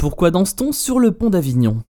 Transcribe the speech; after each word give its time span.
Pourquoi 0.00 0.30
danse-t-on 0.30 0.72
sur 0.72 0.98
le 0.98 1.12
pont 1.12 1.28
d'Avignon? 1.28 1.82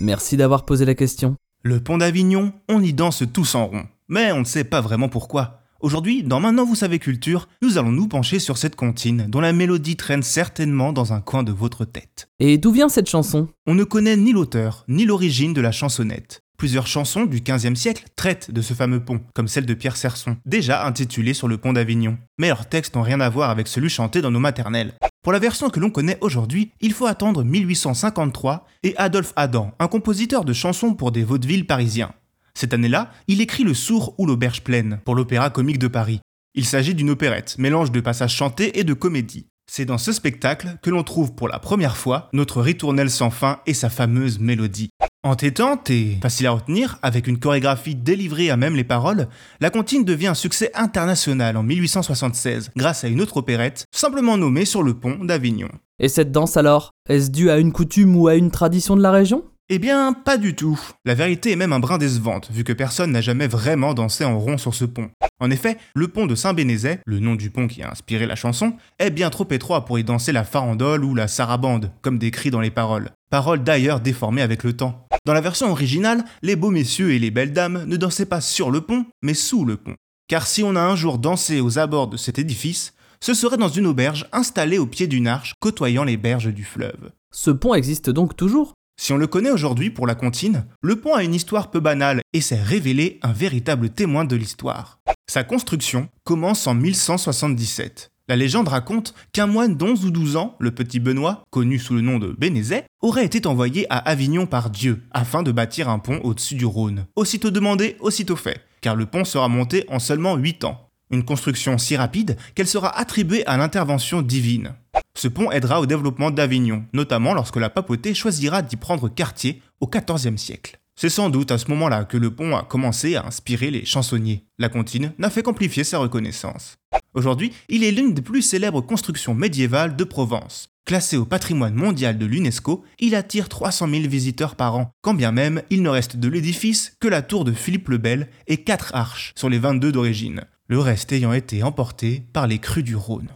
Merci 0.00 0.38
d'avoir 0.38 0.64
posé 0.64 0.86
la 0.86 0.94
question. 0.94 1.36
Le 1.62 1.78
pont 1.78 1.98
d'Avignon, 1.98 2.54
on 2.70 2.82
y 2.82 2.94
danse 2.94 3.22
tous 3.34 3.54
en 3.54 3.66
rond. 3.66 3.84
Mais 4.08 4.32
on 4.32 4.38
ne 4.38 4.44
sait 4.44 4.64
pas 4.64 4.80
vraiment 4.80 5.10
pourquoi. 5.10 5.60
Aujourd'hui, 5.80 6.22
dans 6.22 6.40
Maintenant 6.40 6.64
vous 6.64 6.74
savez 6.74 6.98
culture, 6.98 7.48
nous 7.60 7.76
allons 7.76 7.92
nous 7.92 8.08
pencher 8.08 8.38
sur 8.38 8.56
cette 8.56 8.76
comptine 8.76 9.26
dont 9.28 9.42
la 9.42 9.52
mélodie 9.52 9.96
traîne 9.96 10.22
certainement 10.22 10.94
dans 10.94 11.12
un 11.12 11.20
coin 11.20 11.42
de 11.42 11.52
votre 11.52 11.84
tête. 11.84 12.30
Et 12.40 12.56
d'où 12.56 12.72
vient 12.72 12.88
cette 12.88 13.10
chanson? 13.10 13.46
On 13.66 13.74
ne 13.74 13.84
connaît 13.84 14.16
ni 14.16 14.32
l'auteur, 14.32 14.86
ni 14.88 15.04
l'origine 15.04 15.52
de 15.52 15.60
la 15.60 15.70
chansonnette. 15.70 16.40
Plusieurs 16.56 16.86
chansons 16.86 17.26
du 17.26 17.42
XVe 17.42 17.74
siècle 17.74 18.06
traitent 18.16 18.50
de 18.50 18.62
ce 18.62 18.72
fameux 18.72 19.04
pont, 19.04 19.20
comme 19.34 19.48
celle 19.48 19.66
de 19.66 19.74
Pierre 19.74 19.98
Serson, 19.98 20.38
déjà 20.46 20.86
intitulée 20.86 21.34
Sur 21.34 21.48
le 21.48 21.58
pont 21.58 21.74
d'Avignon. 21.74 22.16
Mais 22.38 22.48
leurs 22.48 22.70
textes 22.70 22.96
n'ont 22.96 23.02
rien 23.02 23.20
à 23.20 23.28
voir 23.28 23.50
avec 23.50 23.68
celui 23.68 23.90
chanté 23.90 24.22
dans 24.22 24.30
nos 24.30 24.40
maternelles. 24.40 24.94
Pour 25.22 25.32
la 25.32 25.38
version 25.38 25.70
que 25.70 25.78
l'on 25.78 25.90
connaît 25.90 26.18
aujourd'hui, 26.20 26.72
il 26.80 26.92
faut 26.92 27.06
attendre 27.06 27.44
1853 27.44 28.66
et 28.82 28.96
Adolphe 28.96 29.32
Adam, 29.36 29.70
un 29.78 29.86
compositeur 29.86 30.44
de 30.44 30.52
chansons 30.52 30.94
pour 30.94 31.12
des 31.12 31.22
vaudevilles 31.22 31.62
parisiens. 31.62 32.12
Cette 32.54 32.74
année-là, 32.74 33.12
il 33.28 33.40
écrit 33.40 33.62
Le 33.62 33.72
Sourd 33.72 34.16
ou 34.18 34.26
l'Auberge 34.26 34.62
pleine 34.62 34.98
pour 35.04 35.14
l'Opéra 35.14 35.48
comique 35.48 35.78
de 35.78 35.86
Paris. 35.86 36.20
Il 36.54 36.64
s'agit 36.64 36.96
d'une 36.96 37.10
opérette, 37.10 37.56
mélange 37.58 37.92
de 37.92 38.00
passages 38.00 38.34
chantés 38.34 38.80
et 38.80 38.84
de 38.84 38.94
comédie. 38.94 39.46
C'est 39.70 39.84
dans 39.84 39.96
ce 39.96 40.10
spectacle 40.10 40.76
que 40.82 40.90
l'on 40.90 41.04
trouve 41.04 41.36
pour 41.36 41.46
la 41.46 41.60
première 41.60 41.96
fois 41.96 42.28
notre 42.32 42.60
ritournelle 42.60 43.08
sans 43.08 43.30
fin 43.30 43.60
et 43.64 43.74
sa 43.74 43.90
fameuse 43.90 44.40
mélodie. 44.40 44.90
Entêtante 45.24 45.88
et 45.88 46.18
facile 46.20 46.48
à 46.48 46.50
retenir, 46.50 46.98
avec 47.00 47.28
une 47.28 47.38
chorégraphie 47.38 47.94
délivrée 47.94 48.50
à 48.50 48.56
même 48.56 48.74
les 48.74 48.82
paroles, 48.82 49.28
la 49.60 49.70
comptine 49.70 50.04
devient 50.04 50.26
un 50.26 50.34
succès 50.34 50.72
international 50.74 51.56
en 51.56 51.62
1876 51.62 52.72
grâce 52.76 53.04
à 53.04 53.08
une 53.08 53.20
autre 53.20 53.36
opérette, 53.36 53.84
simplement 53.92 54.36
nommée 54.36 54.64
sur 54.64 54.82
le 54.82 54.94
pont 54.94 55.24
d'Avignon. 55.24 55.68
Et 56.00 56.08
cette 56.08 56.32
danse 56.32 56.56
alors 56.56 56.90
Est-ce 57.08 57.30
dû 57.30 57.50
à 57.50 57.58
une 57.58 57.70
coutume 57.70 58.16
ou 58.16 58.26
à 58.26 58.34
une 58.34 58.50
tradition 58.50 58.96
de 58.96 59.02
la 59.02 59.12
région? 59.12 59.44
Eh 59.68 59.78
bien, 59.78 60.12
pas 60.12 60.38
du 60.38 60.56
tout. 60.56 60.78
La 61.04 61.14
vérité 61.14 61.52
est 61.52 61.56
même 61.56 61.72
un 61.72 61.78
brin 61.78 61.98
décevante, 61.98 62.50
vu 62.50 62.64
que 62.64 62.72
personne 62.72 63.12
n'a 63.12 63.20
jamais 63.20 63.46
vraiment 63.46 63.94
dansé 63.94 64.24
en 64.24 64.40
rond 64.40 64.58
sur 64.58 64.74
ce 64.74 64.84
pont. 64.84 65.08
En 65.38 65.50
effet, 65.50 65.78
le 65.94 66.08
pont 66.08 66.26
de 66.26 66.34
Saint-Bénézet, 66.34 67.00
le 67.06 67.20
nom 67.20 67.36
du 67.36 67.48
pont 67.48 67.68
qui 67.68 67.82
a 67.82 67.90
inspiré 67.90 68.26
la 68.26 68.34
chanson, 68.34 68.74
est 68.98 69.10
bien 69.10 69.30
trop 69.30 69.46
étroit 69.50 69.84
pour 69.84 69.98
y 69.98 70.04
danser 70.04 70.32
la 70.32 70.44
farandole 70.44 71.04
ou 71.04 71.14
la 71.14 71.26
sarabande, 71.26 71.90
comme 72.02 72.18
décrit 72.18 72.50
dans 72.50 72.60
les 72.60 72.70
paroles. 72.70 73.10
Paroles 73.30 73.64
d'ailleurs 73.64 74.00
déformées 74.00 74.42
avec 74.42 74.62
le 74.62 74.74
temps. 74.74 75.01
Dans 75.24 75.34
la 75.34 75.40
version 75.40 75.70
originale, 75.70 76.24
les 76.42 76.56
beaux 76.56 76.70
messieurs 76.70 77.12
et 77.12 77.20
les 77.20 77.30
belles 77.30 77.52
dames 77.52 77.84
ne 77.86 77.96
dansaient 77.96 78.26
pas 78.26 78.40
sur 78.40 78.72
le 78.72 78.80
pont, 78.80 79.06
mais 79.22 79.34
sous 79.34 79.64
le 79.64 79.76
pont. 79.76 79.94
Car 80.26 80.48
si 80.48 80.64
on 80.64 80.74
a 80.74 80.80
un 80.80 80.96
jour 80.96 81.18
dansé 81.18 81.60
aux 81.60 81.78
abords 81.78 82.08
de 82.08 82.16
cet 82.16 82.40
édifice, 82.40 82.92
ce 83.20 83.32
serait 83.32 83.56
dans 83.56 83.68
une 83.68 83.86
auberge 83.86 84.26
installée 84.32 84.78
au 84.78 84.86
pied 84.86 85.06
d'une 85.06 85.28
arche 85.28 85.54
côtoyant 85.60 86.02
les 86.02 86.16
berges 86.16 86.52
du 86.52 86.64
fleuve. 86.64 87.12
Ce 87.32 87.52
pont 87.52 87.74
existe 87.74 88.10
donc 88.10 88.36
toujours? 88.36 88.74
Si 89.00 89.12
on 89.12 89.16
le 89.16 89.28
connaît 89.28 89.52
aujourd'hui 89.52 89.90
pour 89.90 90.08
la 90.08 90.16
comptine, 90.16 90.64
le 90.80 90.96
pont 90.96 91.14
a 91.14 91.22
une 91.22 91.34
histoire 91.34 91.70
peu 91.70 91.78
banale 91.78 92.22
et 92.32 92.40
s'est 92.40 92.60
révélé 92.60 93.20
un 93.22 93.32
véritable 93.32 93.90
témoin 93.90 94.24
de 94.24 94.34
l'histoire. 94.34 94.98
Sa 95.30 95.44
construction 95.44 96.08
commence 96.24 96.66
en 96.66 96.74
1177. 96.74 98.10
La 98.28 98.36
légende 98.36 98.68
raconte 98.68 99.14
qu'un 99.32 99.46
moine 99.46 99.76
d'11 99.76 100.04
ou 100.04 100.10
12 100.10 100.36
ans, 100.36 100.56
le 100.60 100.70
petit 100.70 101.00
Benoît, 101.00 101.42
connu 101.50 101.78
sous 101.78 101.94
le 101.94 102.00
nom 102.02 102.18
de 102.18 102.34
Bénézet, 102.38 102.84
aurait 103.00 103.24
été 103.24 103.46
envoyé 103.46 103.86
à 103.90 103.98
Avignon 103.98 104.46
par 104.46 104.70
Dieu 104.70 105.02
afin 105.10 105.42
de 105.42 105.50
bâtir 105.50 105.88
un 105.88 105.98
pont 105.98 106.20
au-dessus 106.22 106.54
du 106.54 106.64
Rhône. 106.64 107.06
Aussitôt 107.16 107.50
demandé, 107.50 107.96
aussitôt 108.00 108.36
fait, 108.36 108.60
car 108.80 108.94
le 108.94 109.06
pont 109.06 109.24
sera 109.24 109.48
monté 109.48 109.84
en 109.88 109.98
seulement 109.98 110.36
8 110.36 110.64
ans. 110.64 110.88
Une 111.10 111.24
construction 111.24 111.76
si 111.78 111.96
rapide 111.96 112.36
qu'elle 112.54 112.68
sera 112.68 112.96
attribuée 112.96 113.44
à 113.46 113.56
l'intervention 113.56 114.22
divine. 114.22 114.74
Ce 115.14 115.28
pont 115.28 115.50
aidera 115.50 115.80
au 115.80 115.86
développement 115.86 116.30
d'Avignon, 116.30 116.84
notamment 116.92 117.34
lorsque 117.34 117.56
la 117.56 117.70
papauté 117.70 118.14
choisira 118.14 118.62
d'y 118.62 118.76
prendre 118.76 119.08
quartier 119.08 119.60
au 119.80 119.88
XIVe 119.88 120.36
siècle. 120.36 120.78
C'est 120.94 121.10
sans 121.10 121.28
doute 121.28 121.50
à 121.50 121.58
ce 121.58 121.68
moment-là 121.70 122.04
que 122.04 122.16
le 122.16 122.30
pont 122.30 122.56
a 122.56 122.62
commencé 122.62 123.16
à 123.16 123.26
inspirer 123.26 123.70
les 123.70 123.84
chansonniers. 123.84 124.44
La 124.58 124.68
comptine 124.68 125.12
n'a 125.18 125.30
fait 125.30 125.42
qu'amplifier 125.42 125.84
sa 125.84 125.98
reconnaissance. 125.98 126.76
Aujourd'hui, 127.14 127.52
il 127.68 127.84
est 127.84 127.90
l'une 127.90 128.14
des 128.14 128.22
plus 128.22 128.40
célèbres 128.40 128.80
constructions 128.80 129.34
médiévales 129.34 129.96
de 129.96 130.04
Provence. 130.04 130.68
Classé 130.86 131.16
au 131.16 131.26
patrimoine 131.26 131.74
mondial 131.74 132.16
de 132.16 132.24
l'UNESCO, 132.26 132.82
il 132.98 133.14
attire 133.14 133.48
300 133.48 133.88
000 133.88 134.08
visiteurs 134.08 134.56
par 134.56 134.76
an, 134.76 134.90
quand 135.02 135.14
bien 135.14 135.30
même 135.30 135.62
il 135.70 135.82
ne 135.82 135.90
reste 135.90 136.16
de 136.16 136.28
l'édifice 136.28 136.96
que 137.00 137.08
la 137.08 137.22
tour 137.22 137.44
de 137.44 137.52
Philippe 137.52 137.88
le 137.88 137.98
Bel 137.98 138.28
et 138.46 138.64
4 138.64 138.94
arches 138.94 139.32
sur 139.36 139.50
les 139.50 139.58
22 139.58 139.92
d'origine, 139.92 140.44
le 140.68 140.80
reste 140.80 141.12
ayant 141.12 141.34
été 141.34 141.62
emporté 141.62 142.24
par 142.32 142.46
les 142.46 142.58
crues 142.58 142.82
du 142.82 142.96
Rhône. 142.96 143.28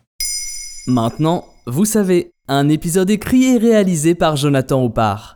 Maintenant, 0.86 1.44
vous 1.66 1.84
savez, 1.84 2.32
un 2.48 2.69
épisode 2.69 3.10
écrit 3.10 3.44
et 3.44 3.59
réalisé 3.59 4.15
par 4.15 4.36
Jonathan 4.36 4.82
Oppard. 4.82 5.35